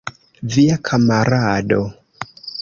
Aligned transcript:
Via 0.53 0.77
kamarado. 0.89 1.81